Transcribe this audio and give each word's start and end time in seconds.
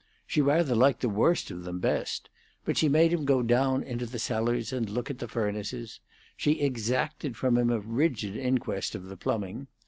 She 0.25 0.41
rather 0.41 0.73
liked 0.73 1.01
the 1.01 1.09
worst 1.09 1.51
of 1.51 1.63
them 1.63 1.77
best: 1.77 2.27
but 2.65 2.75
she 2.75 2.89
made 2.89 3.13
him 3.13 3.23
go 3.23 3.43
down 3.43 3.83
into 3.83 4.07
the 4.07 4.17
cellars 4.17 4.73
and 4.73 4.89
look 4.89 5.11
at 5.11 5.19
the 5.19 5.27
furnaces; 5.27 5.99
she 6.35 6.53
exacted 6.53 7.37
from 7.37 7.55
him 7.55 7.69
a 7.69 7.79
rigid 7.79 8.35
inquest 8.35 8.95
of 8.95 9.03
the 9.09 9.15
plumbing. 9.15 9.67